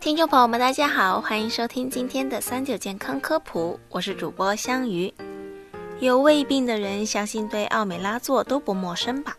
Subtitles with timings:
[0.00, 5.12] 听众朋友们，大家好，欢迎收听今天的三九健康科普，我是主播香鱼。
[6.00, 9.36] 有胃病的人，相信对奥美拉唑都不陌生吧？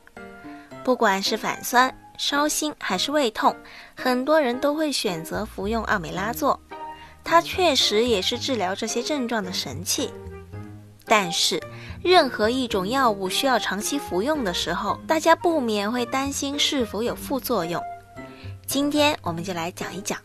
[0.84, 3.55] 不管是反酸、烧心还是胃痛，
[3.96, 6.55] 很多人都会选择服用奥美拉唑。
[7.23, 10.14] 它确实也是治疗这些症状的神器。
[11.05, 11.59] 但是，
[12.04, 17.82] 任何一种药物需要长期服用的时候，大家不免会担心是否有副作用。
[18.68, 20.20] 今天我们就来讲一讲。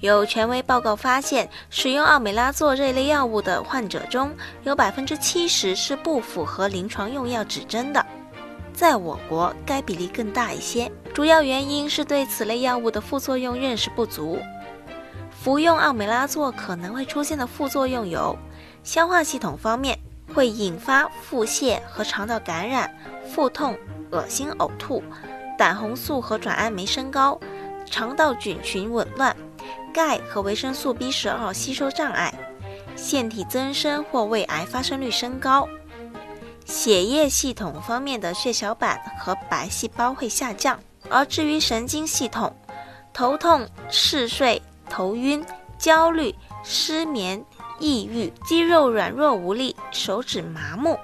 [0.00, 4.30] 有权威报告发现，使用奥美拉唑这类药物的患者中，
[4.62, 8.04] 有百分之七十是不符合临床用药指征的。
[8.74, 10.92] 在我国，该比例更大一些。
[11.14, 14.38] 主要原因是对此类药物的副作用认识不足。
[15.30, 18.36] 服用奥美拉唑可能会出现的副作用有：
[18.82, 19.98] 消化系统方面
[20.34, 22.94] 会引发腹泻和肠道感染、
[23.26, 23.74] 腹痛、
[24.10, 25.02] 恶心、呕吐；
[25.56, 27.40] 胆红素和转氨酶升高；
[27.86, 29.34] 肠道菌群紊乱。
[29.96, 32.30] 钙和维生素 B 十二吸收障碍，
[32.96, 35.66] 腺体增生或胃癌发生率升高，
[36.66, 40.78] 血液系统方面的血小板和白细胞会下降。
[41.08, 42.54] 而至于神经系统，
[43.14, 45.42] 头痛、嗜睡、头晕、
[45.78, 47.42] 焦虑、失眠、
[47.80, 50.98] 抑郁、肌肉软弱无力、手指麻木，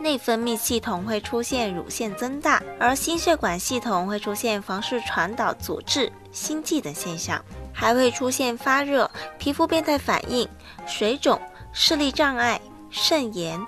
[0.00, 7.40] 内分泌系统会出现乳腺增大，而心血管系统会出现房室传导阻滞、心悸等现象。
[7.72, 10.48] 还会出现发热、皮肤变态反应、
[10.86, 11.40] 水肿、
[11.72, 13.60] 视力障碍、肾炎、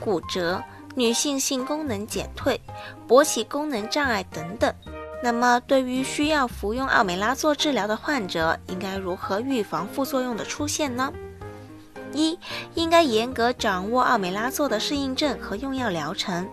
[0.00, 0.62] 骨折、
[0.94, 2.60] 女性性功能减退、
[3.08, 4.74] 勃起功能障碍等等。
[5.22, 11.12] 那么，对于需要服用奥美拉唑治疗的患者，应该如何预防副作用的出现呢？
[12.12, 12.38] 一、
[12.74, 16.46] 应该严格掌握奥美拉唑的适应症和用药疗程。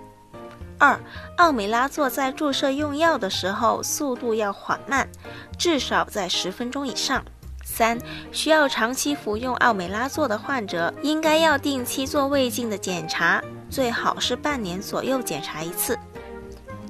[0.80, 1.00] 二、
[1.36, 5.08] 奥美拉唑在注射用药的时候，速度要缓慢，
[5.58, 7.24] 至少在十分钟以上。
[7.66, 8.00] 三、
[8.32, 16.00] 需要长期服用奥美拉唑的患者，应该要定期做胃镜的检查，最好是半年左右检查一次。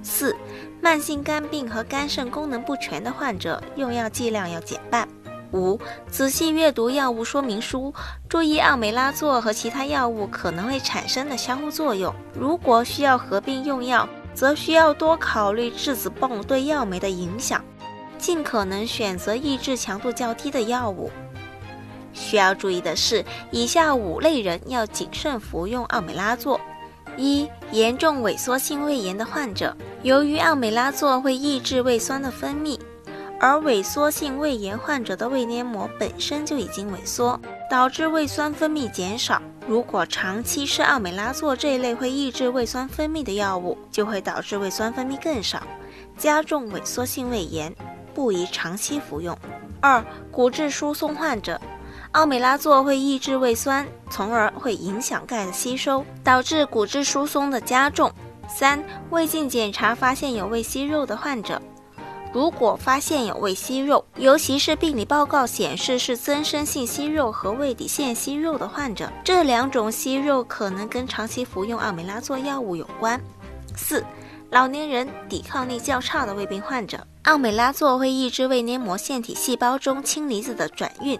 [0.03, 0.35] 四、
[0.81, 5.07] 慢性肝病和肝肾功能不全的患者，用药剂量要减半。
[5.51, 5.79] 五、
[6.09, 7.93] 仔细阅读药物说明书，
[8.27, 12.13] 注意奥美拉唑和其他药物可能会产生的相互作用。
[12.33, 17.63] 如果需要合并用药，则需要多考虑质子泵对药酶的影响，
[18.17, 21.09] 尽可能选择抑制强度较低的药物。
[22.13, 26.59] 需要注意的是，以下五类人要谨慎服用奥美拉唑：
[27.17, 32.79] 一、严重萎缩性胃炎的患者，由于奥美拉唑会抑制胃酸的分泌。
[33.39, 37.39] 而萎缩性胃炎患者的胃黏膜本身就已经萎缩，
[37.69, 39.41] 导致胃酸分泌减少。
[39.65, 45.63] 如果长期吃奥美拉唑这一类会抑制胃酸分泌的药物，就会导致胃酸分泌更少，
[46.17, 47.73] 加重萎缩性胃炎，
[48.13, 49.37] 不宜长期服用。
[49.79, 51.61] 二、骨质疏松患者，
[52.11, 58.11] 奥美拉唑会抑制胃酸，从而会影响钙的吸收，导致骨质疏松的加重。
[58.49, 61.61] 三、胃镜检查发现有胃息肉的患者。
[62.31, 73.19] 如果发现有胃息肉，尤其是病理报告显示是增生性息肉和胃底腺息肉的患者，这两种息肉可能跟长期服用奥美拉唑药物有关。
[73.75, 74.05] 四、
[74.51, 81.19] 老年人抵抗力较差的胃病患者，奥美拉唑会抑制胃黏膜腺体细胞中氢离子的转运，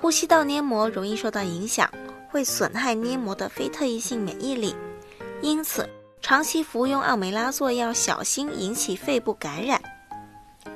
[0.00, 1.88] 呼吸道黏膜容易受到影响，
[2.28, 4.74] 会损害黏膜的非特异性免疫力，
[5.42, 5.88] 因此
[6.20, 9.80] 长期服用奥美拉唑要小心引起肺部感染。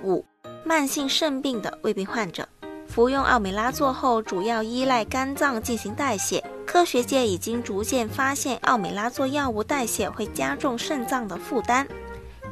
[0.05, 0.25] 五、
[0.65, 2.47] 慢性肾病的胃病患者
[2.87, 6.45] 服用奥美拉唑后，主要依赖肝脏进行代谢。
[6.67, 11.87] 科学界已经逐渐发现，奥美拉唑药物代谢会加重肾脏的负担。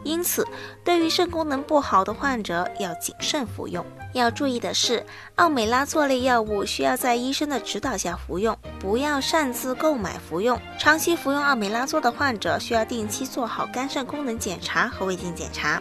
[0.05, 0.47] 因此，
[0.83, 3.85] 对于肾功能不好的患者要谨慎服用。
[4.15, 5.05] 要注意的是，
[5.37, 10.61] 奥美拉唑类药物需要在医生的指导下服用，不要擅自购买服用。
[10.79, 15.81] 长期服用奥美拉唑的患者需要定期做好肝肾功能检查和胃镜检查。